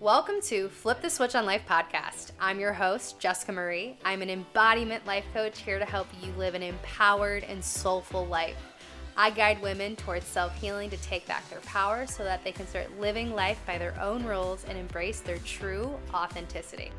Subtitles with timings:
[0.00, 2.32] Welcome to Flip the Switch on Life podcast.
[2.38, 3.96] I'm your host, Jessica Marie.
[4.04, 8.58] I'm an embodiment life coach here to help you live an empowered and soulful life.
[9.16, 12.66] I guide women towards self healing to take back their power so that they can
[12.66, 16.92] start living life by their own rules and embrace their true authenticity.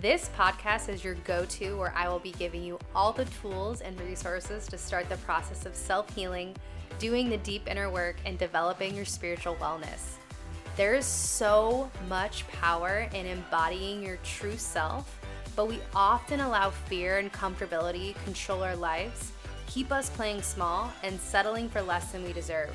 [0.00, 3.82] This podcast is your go to where I will be giving you all the tools
[3.82, 6.56] and resources to start the process of self healing,
[6.98, 10.16] doing the deep inner work, and developing your spiritual wellness.
[10.76, 15.20] There is so much power in embodying your true self,
[15.54, 19.30] but we often allow fear and comfortability control our lives,
[19.68, 22.74] keep us playing small, and settling for less than we deserve.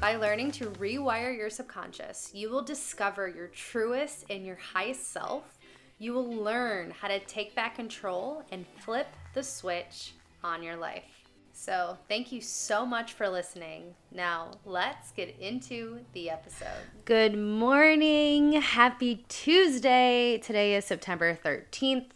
[0.00, 5.58] By learning to rewire your subconscious, you will discover your truest and your highest self.
[5.98, 10.12] You will learn how to take back control and flip the switch
[10.44, 11.23] on your life.
[11.56, 13.94] So, thank you so much for listening.
[14.12, 16.66] Now, let's get into the episode.
[17.04, 18.60] Good morning.
[18.60, 20.38] Happy Tuesday.
[20.38, 22.10] Today is September 13th.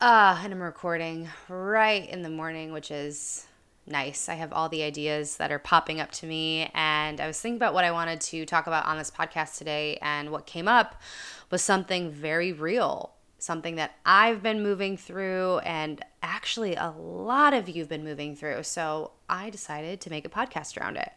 [0.00, 3.46] Uh, and I'm recording right in the morning, which is
[3.86, 4.28] nice.
[4.28, 6.68] I have all the ideas that are popping up to me.
[6.74, 9.96] And I was thinking about what I wanted to talk about on this podcast today.
[10.02, 11.00] And what came up
[11.50, 13.13] was something very real
[13.44, 18.62] something that I've been moving through, and actually a lot of you've been moving through.
[18.62, 21.12] So I decided to make a podcast around it.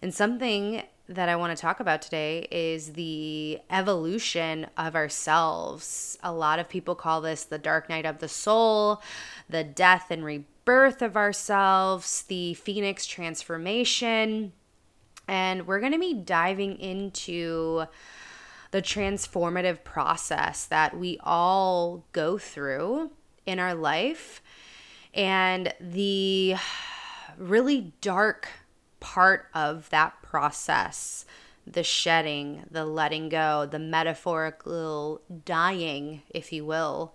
[0.00, 6.16] And something that I want to talk about today is the evolution of ourselves.
[6.22, 9.02] A lot of people call this the dark night of the soul,
[9.48, 14.52] the death and rebirth of ourselves, the phoenix transformation.
[15.28, 17.84] And we're going to be diving into
[18.70, 23.10] the transformative process that we all go through
[23.46, 24.42] in our life
[25.12, 26.54] and the
[27.36, 28.48] really dark
[29.00, 31.24] part of that process
[31.66, 37.14] the shedding, the letting go, the metaphorical dying, if you will,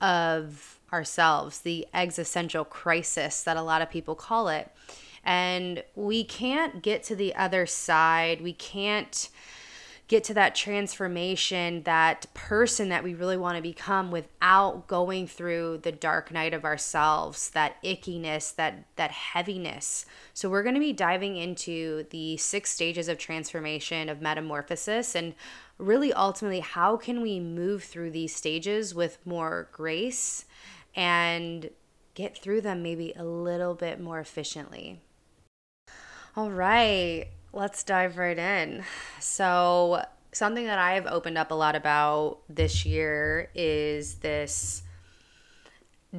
[0.00, 4.70] of ourselves, the existential crisis that a lot of people call it.
[5.24, 8.40] And we can't get to the other side.
[8.40, 9.28] We can't
[10.08, 15.78] get to that transformation, that person that we really want to become without going through
[15.78, 20.06] the dark night of ourselves, that ickiness, that that heaviness.
[20.32, 25.34] So we're going to be diving into the six stages of transformation of metamorphosis and
[25.78, 30.44] really ultimately how can we move through these stages with more grace
[30.94, 31.70] and
[32.14, 35.00] get through them maybe a little bit more efficiently.
[36.36, 38.84] All right let's dive right in.
[39.20, 44.82] So, something that I've opened up a lot about this year is this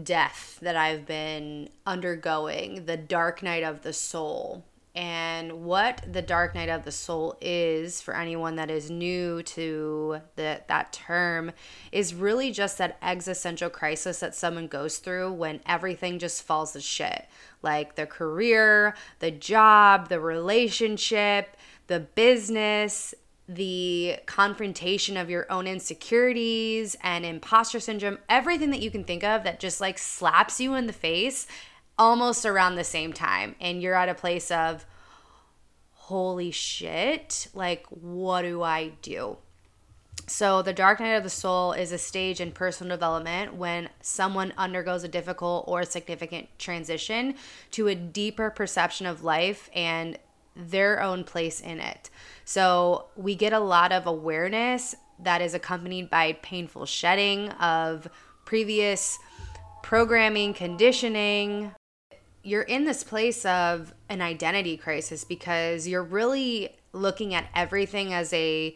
[0.03, 4.63] death that I've been undergoing, the dark night of the soul.
[4.95, 10.21] And what the dark night of the soul is for anyone that is new to
[10.35, 11.51] the, that term
[11.91, 16.81] is really just that existential crisis that someone goes through when everything just falls to
[16.81, 17.27] shit
[17.67, 21.57] like the career, the job, the relationship,
[21.87, 23.13] the business,
[23.49, 29.43] the confrontation of your own insecurities and imposter syndrome, everything that you can think of
[29.43, 31.45] that just like slaps you in the face
[31.97, 33.55] almost around the same time.
[33.59, 34.85] And you're at a place of,
[35.91, 39.37] holy shit, like, what do I do?
[40.25, 44.53] So, the dark night of the soul is a stage in personal development when someone
[44.57, 47.35] undergoes a difficult or significant transition
[47.71, 50.17] to a deeper perception of life and
[50.55, 52.09] their own place in it.
[52.43, 58.09] So, we get a lot of awareness that is accompanied by painful shedding of
[58.45, 59.19] previous
[59.81, 61.71] programming, conditioning.
[62.43, 68.33] You're in this place of an identity crisis because you're really looking at everything as
[68.33, 68.75] a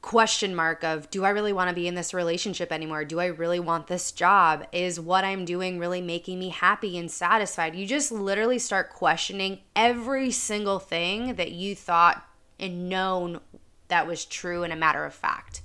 [0.00, 3.04] question mark of do I really want to be in this relationship anymore?
[3.04, 4.66] Do I really want this job?
[4.72, 7.74] Is what I'm doing really making me happy and satisfied?
[7.74, 12.24] You just literally start questioning every single thing that you thought
[12.60, 13.40] and known
[13.88, 15.62] that was true and a matter of fact.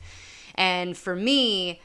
[0.56, 1.82] And for me,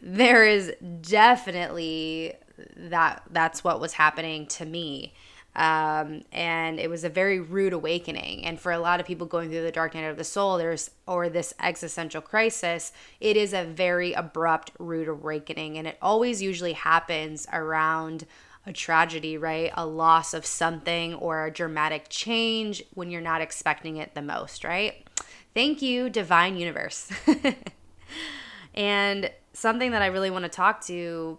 [0.00, 2.34] there is definitely
[2.76, 5.14] that that's what was happening to me
[5.54, 8.44] um, and it was a very rude awakening.
[8.44, 10.90] And for a lot of people going through the dark night of the soul, there's
[11.06, 16.72] or this existential crisis, it is a very abrupt, rude awakening, and it always usually
[16.72, 18.24] happens around
[18.64, 19.72] a tragedy, right?
[19.74, 24.64] A loss of something or a dramatic change when you're not expecting it the most,
[24.64, 25.06] right?
[25.52, 27.10] Thank you, divine universe.
[28.74, 31.38] and something that I really want to talk to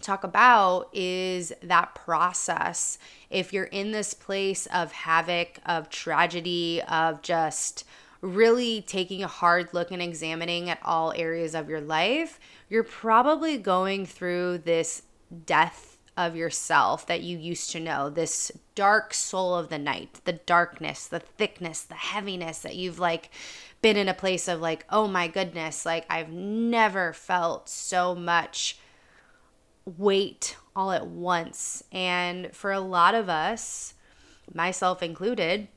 [0.00, 2.98] talk about is that process.
[3.30, 7.84] If you're in this place of havoc, of tragedy, of just
[8.20, 12.38] really taking a hard look and examining at all areas of your life,
[12.68, 15.02] you're probably going through this
[15.46, 20.32] death of yourself that you used to know, this dark soul of the night, the
[20.32, 23.30] darkness, the thickness, the heaviness that you've like
[23.80, 28.78] been in a place of like, oh my goodness, like I've never felt so much
[29.98, 31.82] weight all at once.
[31.92, 33.94] And for a lot of us,
[34.52, 35.68] myself included,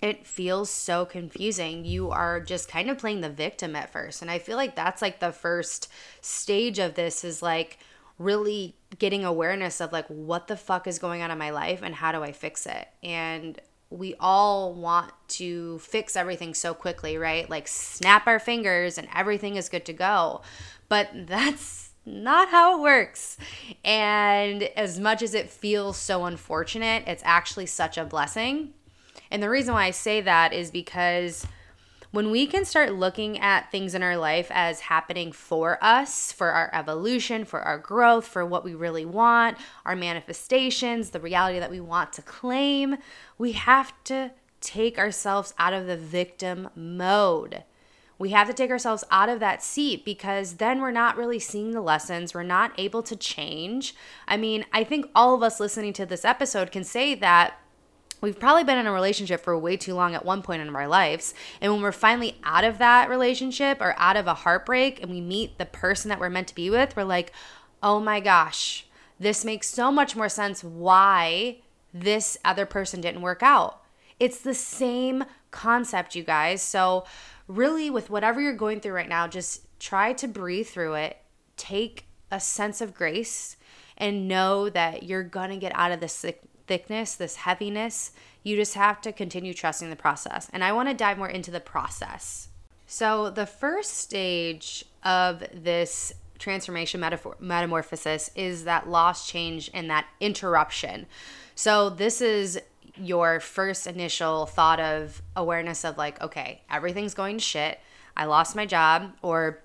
[0.00, 1.84] it feels so confusing.
[1.84, 4.22] You are just kind of playing the victim at first.
[4.22, 5.88] And I feel like that's like the first
[6.20, 7.78] stage of this is like
[8.18, 11.94] really getting awareness of like what the fuck is going on in my life and
[11.94, 12.88] how do I fix it.
[13.02, 17.48] And we all want to fix everything so quickly, right?
[17.48, 20.42] Like snap our fingers and everything is good to go.
[20.88, 23.36] But that's not how it works.
[23.84, 28.72] And as much as it feels so unfortunate, it's actually such a blessing
[29.30, 31.46] and the reason why I say that is because
[32.10, 36.50] when we can start looking at things in our life as happening for us, for
[36.50, 41.70] our evolution, for our growth, for what we really want, our manifestations, the reality that
[41.70, 42.96] we want to claim,
[43.36, 44.30] we have to
[44.60, 47.64] take ourselves out of the victim mode.
[48.18, 51.70] We have to take ourselves out of that seat because then we're not really seeing
[51.70, 52.34] the lessons.
[52.34, 53.94] We're not able to change.
[54.26, 57.60] I mean, I think all of us listening to this episode can say that
[58.20, 60.88] we've probably been in a relationship for way too long at one point in our
[60.88, 61.32] lives.
[61.60, 65.20] And when we're finally out of that relationship or out of a heartbreak and we
[65.20, 67.32] meet the person that we're meant to be with, we're like,
[67.82, 68.86] oh my gosh,
[69.20, 71.58] this makes so much more sense why
[71.94, 73.82] this other person didn't work out.
[74.18, 76.60] It's the same concept, you guys.
[76.60, 77.04] So,
[77.48, 81.16] really, with whatever you're going through right now, just try to breathe through it,
[81.56, 83.56] take a sense of grace,
[83.96, 86.24] and know that you're gonna get out of this
[86.68, 88.12] thickness, this heaviness,
[88.44, 90.48] you just have to continue trusting the process.
[90.52, 92.48] And I want to dive more into the process.
[92.86, 100.06] So, the first stage of this transformation metaphor- metamorphosis is that loss, change, and that
[100.20, 101.06] interruption.
[101.54, 102.60] So, this is
[103.00, 107.80] your first initial thought of awareness of like, okay, everything's going shit.
[108.16, 109.60] I lost my job, or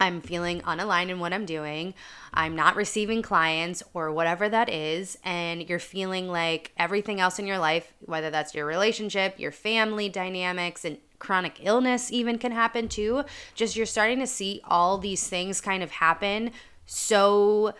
[0.00, 1.92] I'm feeling unaligned in what I'm doing.
[2.32, 5.18] I'm not receiving clients or whatever that is.
[5.24, 10.08] And you're feeling like everything else in your life, whether that's your relationship, your family
[10.08, 13.24] dynamics, and chronic illness even can happen too.
[13.54, 16.50] Just you're starting to see all these things kind of happen
[16.86, 17.74] so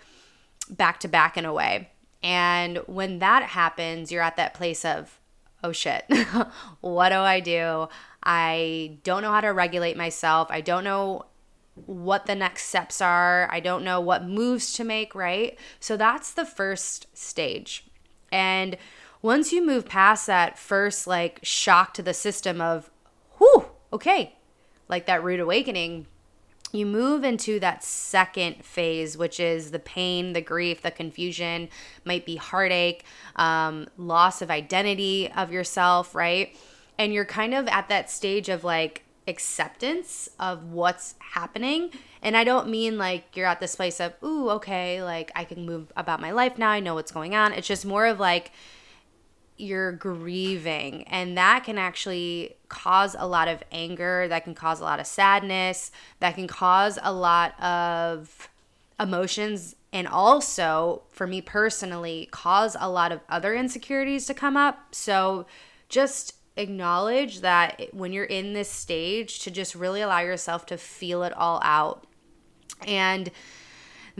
[0.68, 1.90] back to back in a way.
[2.22, 5.18] And when that happens, you're at that place of,
[5.64, 6.04] oh shit,
[6.80, 7.88] what do I do?
[8.22, 10.48] I don't know how to regulate myself.
[10.50, 11.26] I don't know
[11.86, 13.48] what the next steps are.
[13.50, 15.58] I don't know what moves to make, right?
[15.78, 17.86] So that's the first stage.
[18.30, 18.76] And
[19.22, 22.90] once you move past that first like shock to the system of,
[23.38, 24.36] whew, okay,
[24.88, 26.06] like that rude awakening,
[26.72, 31.68] you move into that second phase, which is the pain, the grief, the confusion,
[32.04, 33.04] might be heartache,
[33.36, 36.56] um, loss of identity of yourself, right?
[36.98, 41.90] And you're kind of at that stage of like, acceptance of what's happening.
[42.20, 45.64] And I don't mean like you're at this place of, ooh, okay, like I can
[45.64, 46.70] move about my life now.
[46.70, 47.52] I know what's going on.
[47.52, 48.52] It's just more of like
[49.60, 51.04] you're grieving.
[51.04, 54.26] And that can actually cause a lot of anger.
[54.28, 55.90] That can cause a lot of sadness.
[56.20, 58.48] That can cause a lot of
[58.98, 59.76] emotions.
[59.92, 64.94] And also, for me personally, cause a lot of other insecurities to come up.
[64.94, 65.46] So
[65.88, 71.22] just acknowledge that when you're in this stage to just really allow yourself to feel
[71.22, 72.06] it all out.
[72.86, 73.30] And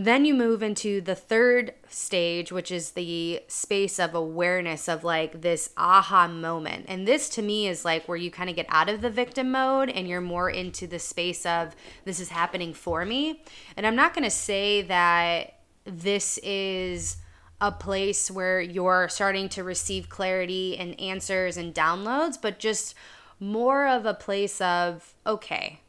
[0.07, 5.43] then you move into the third stage, which is the space of awareness of like
[5.43, 6.87] this aha moment.
[6.89, 9.51] And this to me is like where you kind of get out of the victim
[9.51, 13.43] mode and you're more into the space of this is happening for me.
[13.77, 15.55] And I'm not going to say that
[15.85, 17.17] this is
[17.61, 22.95] a place where you're starting to receive clarity and answers and downloads, but just
[23.39, 25.81] more of a place of, okay,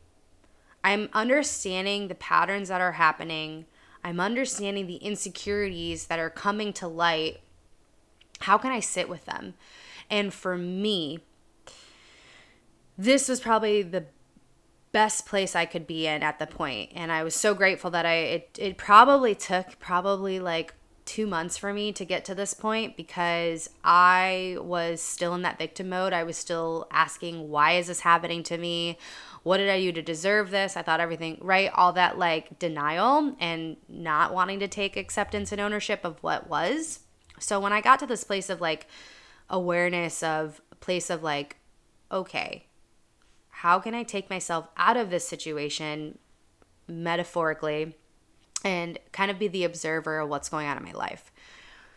[0.83, 3.65] I'm understanding the patterns that are happening.
[4.03, 7.41] I'm understanding the insecurities that are coming to light.
[8.41, 9.53] How can I sit with them?
[10.09, 11.19] And for me,
[12.97, 14.05] this was probably the
[14.91, 16.91] best place I could be in at the point.
[16.95, 20.73] And I was so grateful that I it, it probably took probably like
[21.11, 25.57] two months for me to get to this point because I was still in that
[25.57, 26.13] victim mode.
[26.13, 28.97] I was still asking, why is this happening to me?
[29.43, 30.77] What did I do to deserve this?
[30.77, 31.69] I thought everything, right?
[31.73, 37.01] All that like denial and not wanting to take acceptance and ownership of what was.
[37.39, 38.87] So when I got to this place of like
[39.49, 41.57] awareness of place of like,
[42.09, 42.67] okay,
[43.49, 46.19] how can I take myself out of this situation
[46.87, 47.97] metaphorically
[48.63, 51.31] and kind of be the observer of what's going on in my life.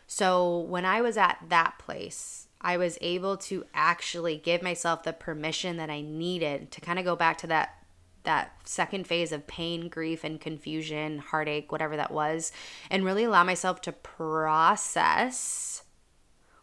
[0.07, 5.13] So when I was at that place, I was able to actually give myself the
[5.13, 7.75] permission that I needed to kind of go back to that
[8.25, 12.53] that second phase of pain, grief and confusion, heartache, whatever that was,
[12.91, 15.83] and really allow myself to process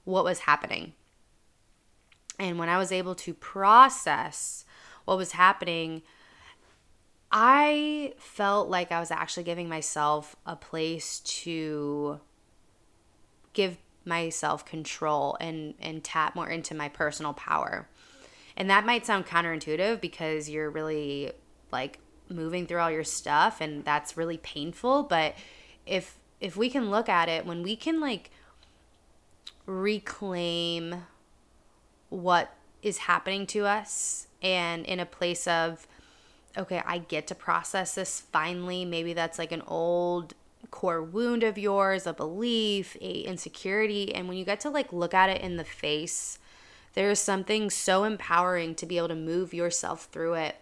[0.03, 0.93] what was happening.
[2.39, 4.65] And when I was able to process
[5.05, 6.01] what was happening,
[7.32, 12.20] I felt like I was actually giving myself a place to
[13.54, 17.88] give myself control and and tap more into my personal power.
[18.58, 21.32] And that might sound counterintuitive because you're really
[21.72, 25.36] like moving through all your stuff and that's really painful, but
[25.86, 28.32] if if we can look at it when we can like
[29.66, 31.04] reclaim
[32.10, 35.88] what is happening to us and in a place of
[36.58, 38.86] okay, I get to process this finally.
[38.86, 40.34] Maybe that's like an old
[40.70, 45.13] core wound of yours, a belief, a insecurity, and when you get to like look
[45.13, 46.39] at it in the face,
[46.93, 50.55] there's something so empowering to be able to move yourself through it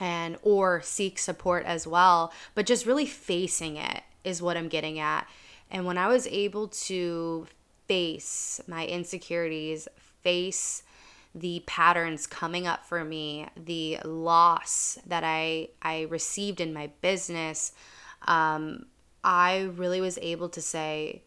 [0.00, 4.98] and or seek support as well, but just really facing it is what I'm getting
[4.98, 5.26] at.
[5.70, 7.46] And when I was able to
[7.86, 9.88] face my insecurities,
[10.22, 10.82] face
[11.34, 17.72] the patterns coming up for me, the loss that I I received in my business,
[18.22, 18.86] um,
[19.24, 21.22] I really was able to say,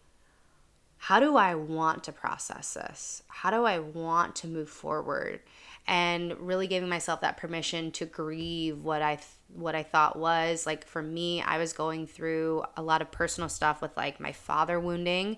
[0.97, 3.23] how do I want to process this?
[3.27, 5.41] How do I want to move forward?
[5.85, 9.19] And really giving myself that permission to grieve what I
[9.53, 13.49] what I thought was like for me, I was going through a lot of personal
[13.49, 15.37] stuff with like my father wounding,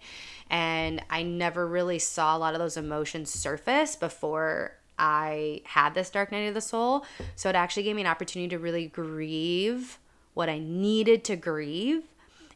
[0.50, 6.10] and I never really saw a lot of those emotions surface before I had this
[6.10, 7.06] dark night of the soul.
[7.36, 9.98] So it actually gave me an opportunity to really grieve
[10.34, 12.04] what I needed to grieve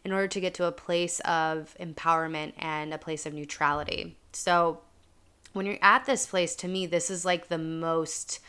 [0.04, 4.18] in order to get to a place of empowerment and a place of neutrality.
[4.34, 4.80] So
[5.54, 8.40] when you're at this place, to me, this is like the most,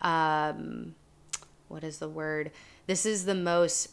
[0.00, 0.96] um,
[1.68, 2.50] what is the word?
[2.86, 3.90] This is the most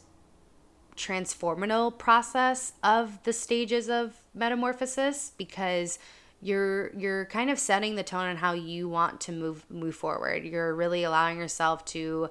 [0.96, 5.98] transformational process of the stages of metamorphosis because
[6.42, 10.44] you're you're kind of setting the tone on how you want to move move forward.
[10.44, 12.30] You're really allowing yourself to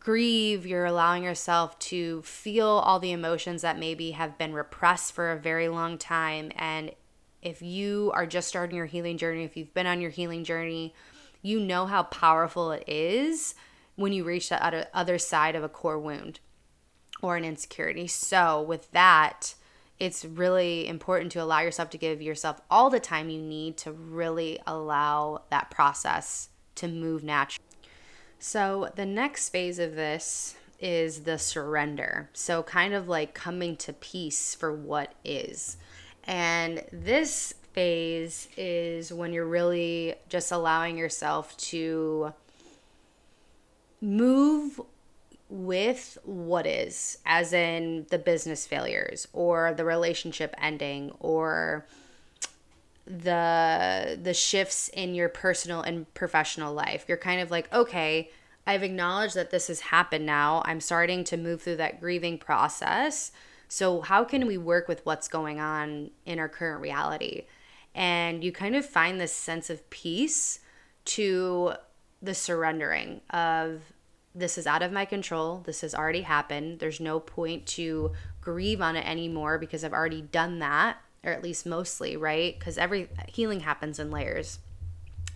[0.00, 5.32] grieve, you're allowing yourself to feel all the emotions that maybe have been repressed for
[5.32, 6.52] a very long time.
[6.56, 6.92] And
[7.42, 10.94] if you are just starting your healing journey, if you've been on your healing journey,
[11.42, 13.54] you know how powerful it is
[13.96, 16.40] when you reach the other side of a core wound
[17.22, 18.06] or an insecurity.
[18.06, 19.54] So, with that,
[19.98, 23.92] it's really important to allow yourself to give yourself all the time you need to
[23.92, 27.64] really allow that process to move naturally.
[28.38, 32.28] So, the next phase of this is the surrender.
[32.32, 35.76] So, kind of like coming to peace for what is.
[36.24, 42.32] And this phase is when you're really just allowing yourself to
[44.04, 44.80] move
[45.48, 51.86] with what is, as in the business failures or the relationship ending or
[53.06, 57.04] the the shifts in your personal and professional life.
[57.08, 58.30] You're kind of like, okay,
[58.66, 60.62] I've acknowledged that this has happened now.
[60.64, 63.32] I'm starting to move through that grieving process.
[63.68, 67.46] So, how can we work with what's going on in our current reality?
[67.94, 70.60] And you kind of find this sense of peace
[71.06, 71.74] to
[72.24, 73.82] the surrendering of
[74.34, 75.62] this is out of my control.
[75.64, 76.80] This has already happened.
[76.80, 81.42] There's no point to grieve on it anymore because I've already done that or at
[81.42, 82.58] least mostly, right?
[82.58, 84.58] Because every healing happens in layers.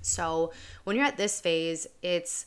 [0.02, 0.52] So
[0.84, 2.46] when you're at this phase, it's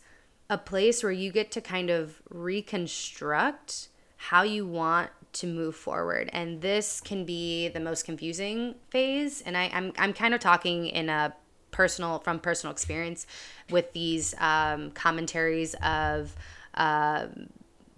[0.49, 6.29] a place where you get to kind of reconstruct how you want to move forward.
[6.33, 9.41] And this can be the most confusing phase.
[9.41, 11.33] And I, I'm, I'm kind of talking in a
[11.81, 13.25] personal, from personal experience
[13.71, 16.35] with these um, commentaries of
[16.75, 17.25] uh,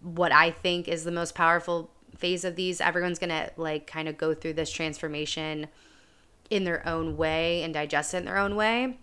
[0.01, 4.17] what I think is the most powerful phase of these everyone's gonna like kind of
[4.17, 5.67] go through this transformation
[6.49, 8.97] in their own way and digest it in their own way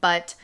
[0.00, 0.36] but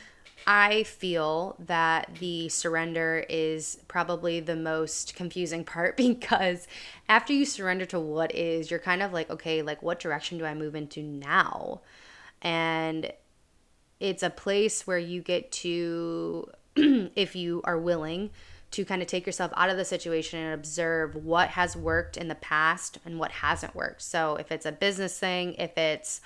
[0.45, 6.67] I feel that the surrender is probably the most confusing part because
[7.07, 10.45] after you surrender to what is, you're kind of like, okay, like what direction do
[10.45, 11.81] I move into now?
[12.41, 13.11] And
[13.99, 18.29] it's a place where you get to, if you are willing,
[18.71, 22.27] to kind of take yourself out of the situation and observe what has worked in
[22.27, 24.01] the past and what hasn't worked.
[24.01, 26.21] So if it's a business thing, if it's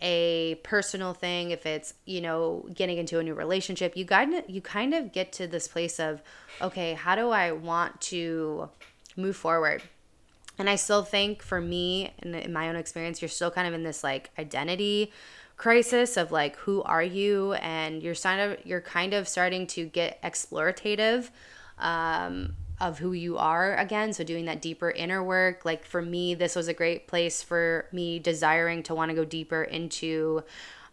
[0.00, 4.44] a personal thing, if it's, you know, getting into a new relationship, you kind of
[4.48, 6.22] you kind of get to this place of,
[6.60, 8.70] okay, how do I want to
[9.16, 9.82] move forward?
[10.58, 13.74] And I still think for me, in, in my own experience, you're still kind of
[13.74, 15.12] in this like identity
[15.56, 17.54] crisis of like who are you?
[17.54, 21.30] And you're kind of you're kind of starting to get explorative
[21.78, 24.12] um, of who you are again.
[24.12, 25.64] So doing that deeper inner work.
[25.64, 29.24] Like for me this was a great place for me desiring to want to go
[29.24, 30.42] deeper into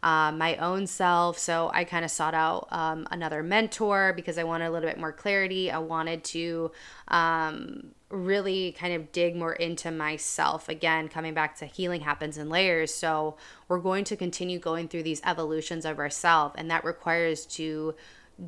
[0.03, 1.37] uh, my own self.
[1.37, 4.99] So i kind of sought out um, another mentor because i wanted a little bit
[4.99, 5.71] more clarity.
[5.71, 6.71] I wanted to
[7.07, 10.69] um, really kind of dig more into myself.
[10.69, 12.93] Again, coming back to healing happens in layers.
[12.93, 13.37] So
[13.67, 17.95] we're going to continue going through these evolutions of ourselves, and that requires to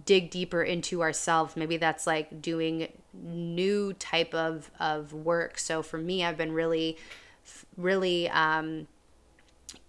[0.05, 1.55] dig deeper into ourselves.
[1.55, 5.59] Maybe that's like doing new type of of work.
[5.59, 6.97] So for me, I've been really,
[7.77, 8.87] really um,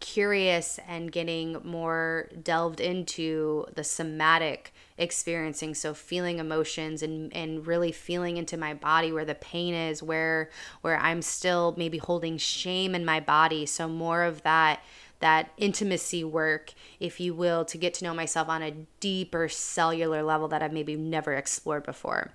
[0.00, 5.75] curious and getting more delved into the somatic experiencing.
[5.75, 10.50] So feeling emotions and and really feeling into my body where the pain is where
[10.83, 13.67] where I'm still maybe holding shame in my body.
[13.67, 14.83] So more of that
[15.21, 20.23] that intimacy work if you will to get to know myself on a deeper cellular
[20.23, 22.33] level that I've maybe never explored before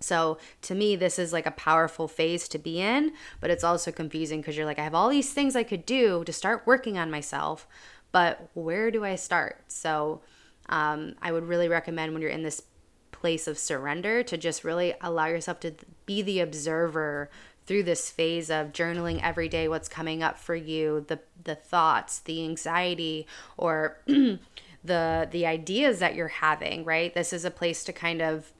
[0.00, 3.92] so to me, this is like a powerful phase to be in, but it's also
[3.92, 6.98] confusing because you're like, I have all these things I could do to start working
[6.98, 7.68] on myself,
[8.10, 9.62] but where do I start?
[9.68, 10.22] So
[10.68, 12.62] um, I would really recommend when you're in this
[13.12, 15.74] place of surrender to just really allow yourself to
[16.06, 17.28] be the observer
[17.66, 22.20] through this phase of journaling every day what's coming up for you the the thoughts
[22.20, 23.26] the anxiety
[23.58, 28.52] or the the ideas that you're having right this is a place to kind of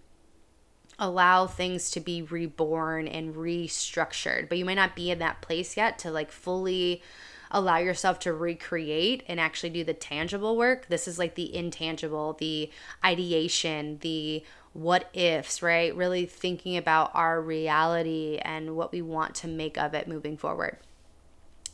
[1.01, 5.77] allow things to be reborn and restructured but you might not be in that place
[5.77, 7.03] yet to like fully
[7.51, 10.87] allow yourself to recreate and actually do the tangible work.
[10.89, 12.71] This is like the intangible, the
[13.05, 15.95] ideation, the what ifs, right?
[15.95, 20.79] Really thinking about our reality and what we want to make of it moving forward.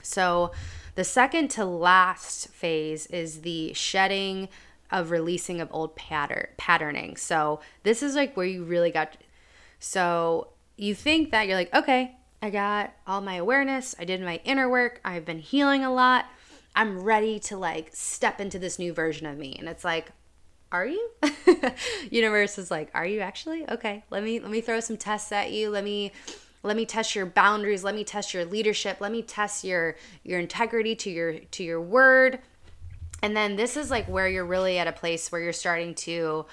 [0.02, 0.52] So,
[0.94, 4.48] the second to last phase is the shedding
[4.90, 7.16] of releasing of old pattern patterning.
[7.16, 9.16] So, this is like where you really got
[9.78, 14.40] so you think that you're like, okay, I got all my awareness, I did my
[14.44, 16.26] inner work, I've been healing a lot.
[16.74, 19.56] I'm ready to like step into this new version of me.
[19.58, 20.10] And it's like,
[20.70, 21.10] are you?
[22.10, 23.68] Universe is like, are you actually?
[23.70, 25.70] Okay, let me let me throw some tests at you.
[25.70, 26.12] Let me
[26.62, 30.38] let me test your boundaries, let me test your leadership, let me test your your
[30.38, 32.40] integrity to your to your word.
[33.22, 36.46] And then this is like where you're really at a place where you're starting to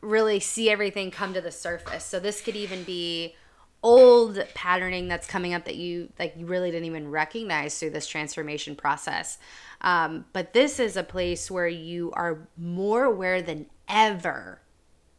[0.00, 2.04] really see everything come to the surface.
[2.04, 3.34] So this could even be
[3.82, 8.06] old patterning that's coming up that you like you really didn't even recognize through this
[8.06, 9.38] transformation process
[9.82, 14.60] um, but this is a place where you are more aware than ever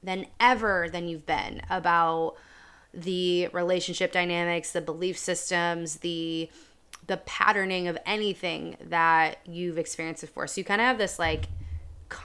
[0.04, 2.34] than ever than you've been about
[2.94, 6.50] the relationship dynamics the belief systems the
[7.08, 11.48] the patterning of anything that you've experienced before so you kind of have this like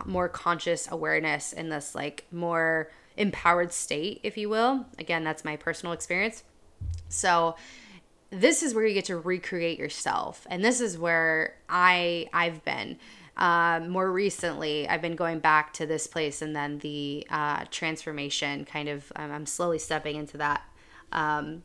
[0.04, 4.86] more conscious awareness and this like more empowered state, if you will.
[4.98, 6.42] Again, that's my personal experience.
[7.08, 7.56] So
[8.30, 12.98] this is where you get to recreate yourself, and this is where I I've been.
[13.36, 18.64] Um, more recently, I've been going back to this place, and then the uh, transformation
[18.64, 19.12] kind of.
[19.16, 20.62] Um, I'm slowly stepping into that.
[21.12, 21.62] Um,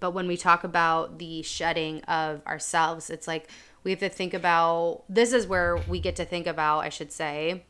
[0.00, 3.48] but when we talk about the shedding of ourselves, it's like
[3.84, 5.04] we have to think about.
[5.08, 6.80] This is where we get to think about.
[6.80, 7.64] I should say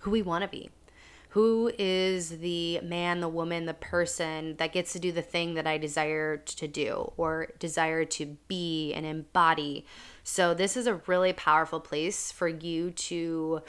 [0.00, 0.70] who we want to be
[1.36, 5.66] who is the man, the woman, the person that gets to do the thing that
[5.66, 9.84] I desire to do or desire to be and embody.
[10.24, 13.60] So, this is a really powerful place for you to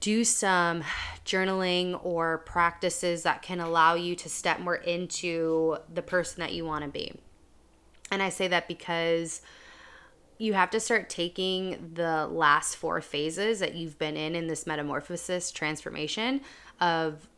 [0.00, 0.82] do some
[1.24, 6.64] journaling or practices that can allow you to step more into the person that you
[6.64, 7.12] want to be.
[8.10, 9.42] And I say that because
[10.38, 14.66] you have to start taking the last four phases that you've been in in this
[14.66, 16.40] metamorphosis transformation
[16.80, 17.28] of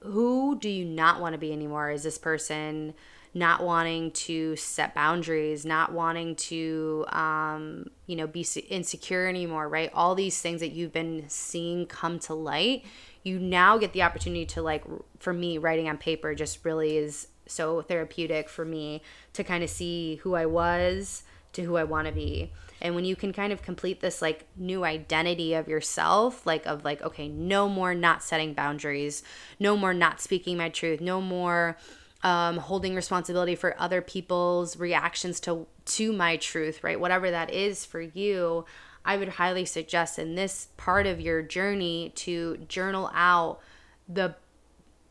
[0.00, 1.90] who do you not want to be anymore?
[1.90, 2.94] Is this person
[3.34, 9.90] not wanting to set boundaries, not wanting to, um, you know, be insecure anymore, right?
[9.92, 12.84] All these things that you've been seeing come to light,
[13.24, 14.84] you now get the opportunity to, like,
[15.18, 19.70] for me, writing on paper just really is so therapeutic for me to kind of
[19.70, 22.52] see who I was to who I want to be.
[22.80, 26.84] And when you can kind of complete this like new identity of yourself, like of
[26.84, 29.22] like, okay, no more not setting boundaries,
[29.58, 31.76] no more not speaking my truth, no more
[32.24, 36.98] um, holding responsibility for other people's reactions to to my truth, right?
[36.98, 38.64] Whatever that is for you,
[39.04, 43.60] I would highly suggest in this part of your journey to journal out
[44.08, 44.34] the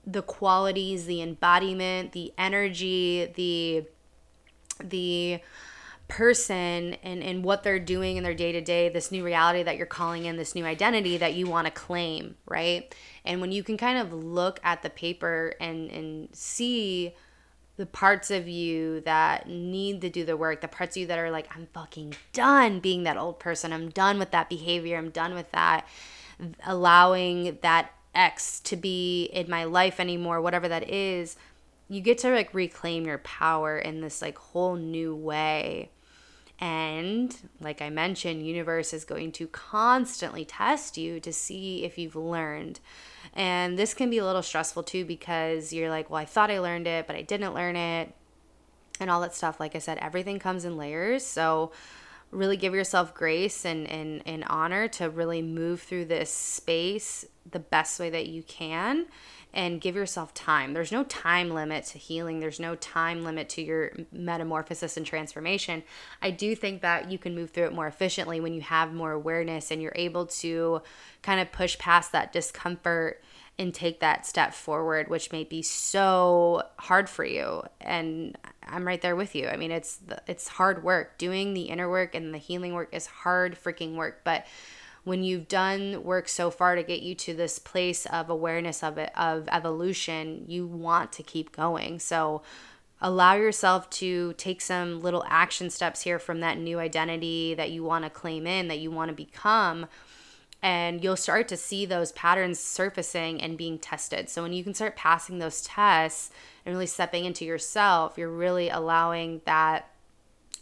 [0.05, 3.85] the qualities, the embodiment, the energy, the
[4.83, 5.39] the
[6.13, 9.77] person and, and what they're doing in their day to day, this new reality that
[9.77, 12.93] you're calling in, this new identity that you want to claim, right?
[13.25, 17.15] And when you can kind of look at the paper and, and see
[17.77, 21.17] the parts of you that need to do the work, the parts of you that
[21.17, 25.09] are like, I'm fucking done being that old person, I'm done with that behavior, I'm
[25.09, 25.87] done with that,
[26.63, 31.37] allowing that X to be in my life anymore, whatever that is,
[31.89, 35.89] you get to like reclaim your power in this like whole new way
[36.59, 42.15] and like I mentioned, universe is going to constantly test you to see if you've
[42.15, 42.79] learned.
[43.33, 46.59] And this can be a little stressful too because you're like, well, I thought I
[46.59, 48.13] learned it, but I didn't learn it.
[48.99, 49.59] And all that stuff.
[49.59, 51.25] Like I said, everything comes in layers.
[51.25, 51.71] So
[52.31, 57.59] really give yourself grace and, and, and honor to really move through this space the
[57.59, 59.07] best way that you can
[59.53, 60.73] and give yourself time.
[60.73, 65.83] There's no time limit to healing, there's no time limit to your metamorphosis and transformation.
[66.21, 69.11] I do think that you can move through it more efficiently when you have more
[69.11, 70.81] awareness and you're able to
[71.21, 73.23] kind of push past that discomfort
[73.59, 78.35] and take that step forward which may be so hard for you and
[78.67, 82.15] i'm right there with you i mean it's it's hard work doing the inner work
[82.15, 84.45] and the healing work is hard freaking work but
[85.03, 88.97] when you've done work so far to get you to this place of awareness of
[88.97, 92.41] it of evolution you want to keep going so
[93.01, 97.83] allow yourself to take some little action steps here from that new identity that you
[97.83, 99.87] want to claim in that you want to become
[100.63, 104.29] and you'll start to see those patterns surfacing and being tested.
[104.29, 106.31] So when you can start passing those tests
[106.65, 109.89] and really stepping into yourself, you're really allowing that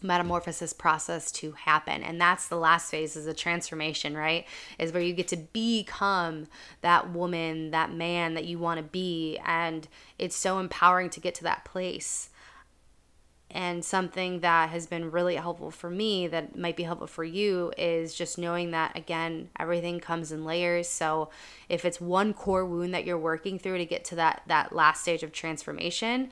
[0.02, 2.04] metamorphosis process to happen.
[2.04, 4.46] And that's the last phase is a transformation right?
[4.80, 6.48] Is where you get to become
[6.82, 9.40] that woman that man that you want to be.
[9.46, 9.88] And
[10.18, 12.30] it's so empowering to get to that place.
[13.54, 17.74] And something that has been really helpful for me that might be helpful for you
[17.78, 20.88] is just knowing that again everything comes in layers.
[20.88, 21.30] So
[21.68, 25.02] if it's one core wound that you're working through to get to that that last
[25.02, 26.32] stage of transformation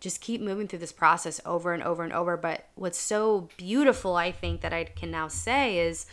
[0.00, 2.36] just keep moving through this process over and over and over.
[2.36, 6.06] But what's so beautiful, I think, that I can now say is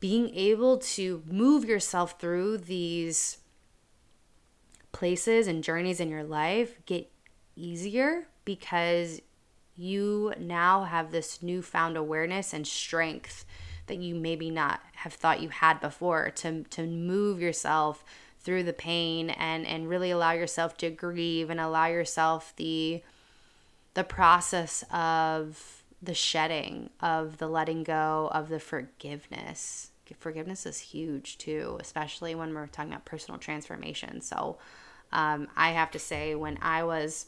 [0.00, 3.38] being able to move yourself through these
[4.92, 7.10] places and journeys in your life get
[7.56, 9.20] easier because
[9.76, 13.44] you now have this newfound awareness and strength
[13.86, 18.04] that you maybe not have thought you had before to to move yourself
[18.44, 23.02] through the pain and and really allow yourself to grieve and allow yourself the
[23.94, 29.90] the process of the shedding of the letting go of the forgiveness.
[30.18, 34.20] Forgiveness is huge too especially when we're talking about personal transformation.
[34.20, 34.58] So
[35.14, 37.26] um, i have to say when i was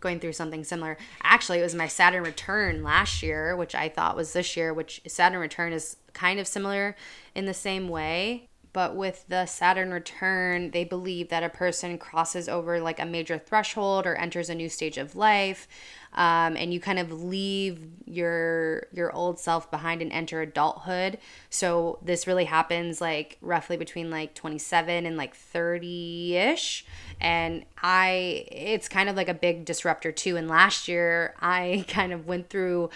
[0.00, 4.16] going through something similar actually it was my saturn return last year which i thought
[4.16, 6.94] was this year which saturn return is kind of similar
[7.34, 12.48] in the same way but with the Saturn return, they believe that a person crosses
[12.48, 15.68] over like a major threshold or enters a new stage of life,
[16.12, 21.18] um, and you kind of leave your your old self behind and enter adulthood.
[21.50, 26.84] So this really happens like roughly between like 27 and like 30 ish,
[27.20, 30.36] and I it's kind of like a big disruptor too.
[30.36, 32.90] And last year I kind of went through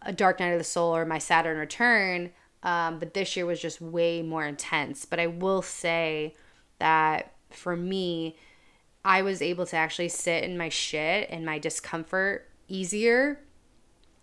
[0.00, 2.30] a dark night of the soul or my Saturn return
[2.62, 5.04] um, but this year was just way more intense.
[5.04, 6.34] But I will say
[6.78, 8.36] that for me,
[9.04, 13.40] I was able to actually sit in my shit and my discomfort easier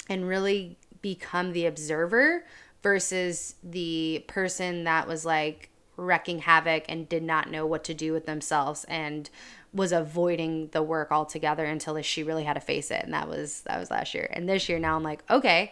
[0.09, 2.45] and really become the observer
[2.83, 8.11] versus the person that was like wrecking havoc and did not know what to do
[8.11, 9.29] with themselves and
[9.73, 13.61] was avoiding the work altogether until she really had to face it and that was
[13.61, 15.71] that was last year and this year now i'm like okay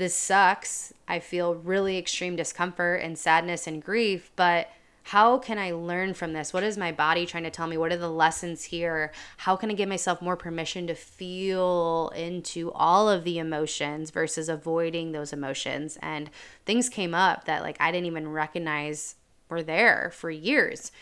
[0.00, 0.94] this sucks.
[1.06, 4.70] I feel really extreme discomfort and sadness and grief, but
[5.02, 6.54] how can I learn from this?
[6.54, 7.76] What is my body trying to tell me?
[7.76, 9.12] What are the lessons here?
[9.36, 14.48] How can I give myself more permission to feel into all of the emotions versus
[14.48, 15.98] avoiding those emotions?
[16.00, 16.30] And
[16.64, 19.16] things came up that like I didn't even recognize
[19.50, 20.92] were there for years.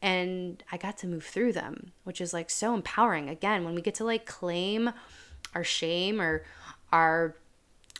[0.00, 3.28] And I got to move through them, which is like so empowering.
[3.28, 4.92] Again, when we get to like claim
[5.54, 6.44] our shame or
[6.90, 7.36] our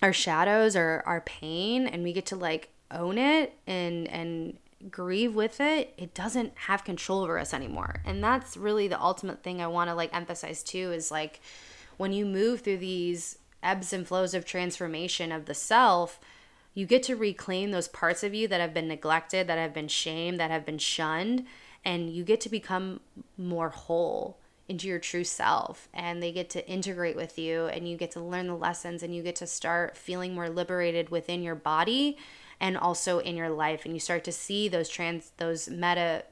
[0.03, 4.59] our shadows or our pain and we get to like own it and and
[4.91, 8.03] grieve with it, it doesn't have control over us anymore.
[8.05, 11.41] And that's really the ultimate thing I want to like emphasize too is like
[11.97, 16.21] when you move through these ebbs and flows of transformation of the self,
[16.75, 19.89] you get to reclaim those parts of you that have been neglected, that have been
[19.89, 21.47] shamed, that have been shunned,
[21.85, 23.01] and you get to become
[23.39, 27.97] more whole into your true self and they get to integrate with you and you
[27.97, 31.55] get to learn the lessons and you get to start feeling more liberated within your
[31.55, 32.17] body
[32.61, 33.85] and also in your life.
[33.85, 36.25] And you start to see those trans those meta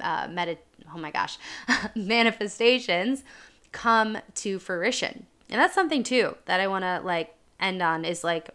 [0.00, 0.58] uh, meta
[0.94, 1.38] oh my gosh
[1.94, 3.24] manifestations
[3.72, 5.26] come to fruition.
[5.48, 8.50] And that's something too that i want to like end on is like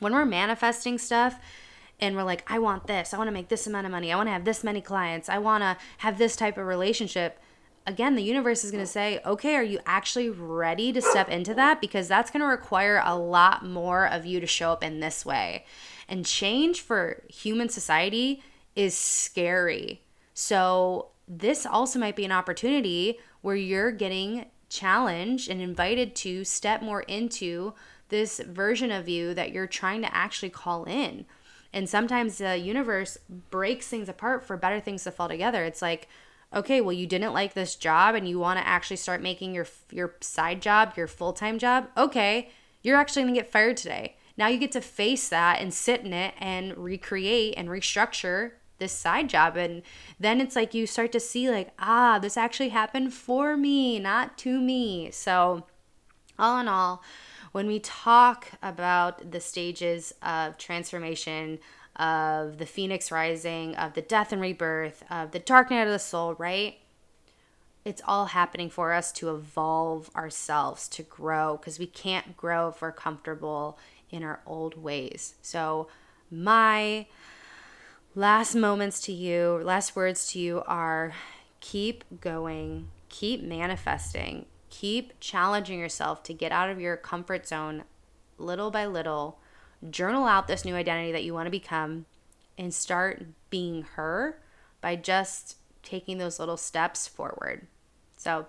[0.00, 1.38] when we're manifesting stuff
[2.00, 3.14] and we're like i want this.
[3.14, 4.12] I want to make this amount of money.
[4.12, 5.30] I want to have this many clients.
[5.30, 7.38] I want to have this type of relationship
[7.86, 11.54] again, the universe is going to say, okay, are you actually ready to step into
[11.54, 11.80] that?
[11.80, 15.24] Because that's going to require a lot more of you to show up in this
[15.26, 15.64] way.
[16.08, 18.42] And change for human society
[18.74, 20.02] is scary.
[20.32, 26.82] So, this also might be an opportunity where you're getting challenged and invited to step
[26.82, 27.72] more into
[28.10, 31.24] this version of you that you're trying to actually call in.
[31.72, 33.16] And sometimes the universe
[33.50, 35.64] breaks things apart for better things to fall together.
[35.64, 36.08] It's like,
[36.54, 39.66] okay, well you didn't like this job and you want to actually start making your
[39.90, 41.88] your side job your full-time job.
[41.96, 42.50] Okay,
[42.82, 44.16] you're actually going to get fired today.
[44.36, 48.92] Now you get to face that and sit in it and recreate and restructure this
[48.92, 49.82] side job and
[50.18, 54.36] then it's like you start to see like ah this actually happened for me not
[54.36, 55.64] to me so
[56.38, 57.02] all in all
[57.52, 61.58] when we talk about the stages of transformation
[61.96, 65.98] of the phoenix rising of the death and rebirth of the dark night of the
[65.98, 66.78] soul right
[67.84, 72.80] it's all happening for us to evolve ourselves to grow because we can't grow if
[72.80, 73.78] we're comfortable
[74.10, 75.34] in our old ways.
[75.42, 75.88] So,
[76.30, 77.06] my
[78.14, 81.12] last moments to you, last words to you are
[81.60, 87.84] keep going, keep manifesting, keep challenging yourself to get out of your comfort zone
[88.38, 89.38] little by little.
[89.90, 92.06] Journal out this new identity that you want to become
[92.56, 94.40] and start being her
[94.80, 97.66] by just taking those little steps forward.
[98.16, 98.46] So,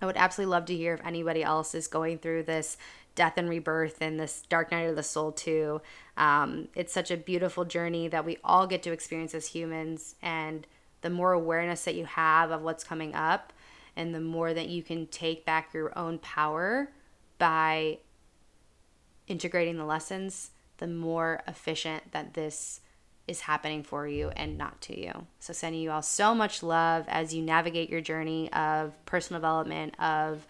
[0.00, 2.76] I would absolutely love to hear if anybody else is going through this
[3.14, 5.80] death and rebirth and this dark night of the soul too
[6.16, 10.66] um, it's such a beautiful journey that we all get to experience as humans and
[11.02, 13.52] the more awareness that you have of what's coming up
[13.96, 16.90] and the more that you can take back your own power
[17.38, 17.98] by
[19.26, 20.50] integrating the lessons
[20.82, 22.80] the more efficient that this
[23.28, 25.12] is happening for you and not to you.
[25.38, 29.94] So, sending you all so much love as you navigate your journey of personal development,
[30.00, 30.44] of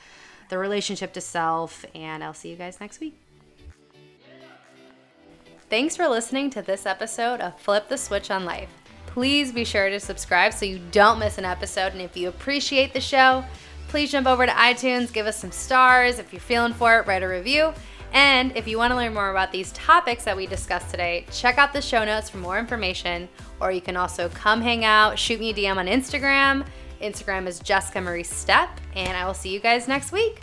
[0.49, 3.15] the relationship to self, and I'll see you guys next week.
[5.69, 8.71] Thanks for listening to this episode of Flip the Switch on Life.
[9.05, 11.93] Please be sure to subscribe so you don't miss an episode.
[11.93, 13.45] And if you appreciate the show,
[13.89, 16.19] please jump over to iTunes, give us some stars.
[16.19, 17.75] If you're feeling for it, write a review.
[18.13, 21.59] And if you want to learn more about these topics that we discussed today, check
[21.59, 23.29] out the show notes for more information.
[23.61, 26.65] Or you can also come hang out, shoot me a DM on Instagram
[27.03, 30.41] Instagram is Jessica Marie Step, and I will see you guys next week.